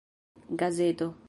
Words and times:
gazeto 0.49 1.13